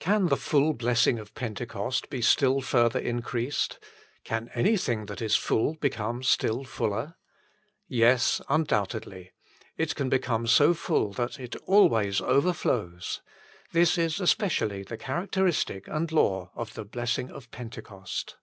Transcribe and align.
38. 0.00 0.28
the 0.28 0.36
full 0.36 0.72
blessing 0.72 1.20
of 1.20 1.32
Pentecost 1.36 2.10
be 2.10 2.20
still 2.20 2.60
further 2.60 2.98
increased? 2.98 3.78
Can 4.24 4.50
anything 4.54 5.06
that 5.06 5.22
is 5.22 5.36
full 5.36 5.74
become 5.74 6.24
still 6.24 6.64
fuller? 6.64 7.14
Yes: 7.86 8.40
undoubtedly. 8.48 9.30
It 9.76 9.94
can 9.94 10.08
become 10.08 10.48
so 10.48 10.74
full 10.74 11.12
that 11.12 11.38
it 11.38 11.54
always 11.64 12.20
overflows. 12.20 13.20
This 13.70 13.96
is 13.96 14.18
especially 14.18 14.82
the 14.82 14.96
characteristic 14.96 15.86
and 15.86 16.10
law 16.10 16.50
of 16.56 16.74
the 16.74 16.84
blessing 16.84 17.30
of 17.30 17.48
Pentecost. 17.52 18.34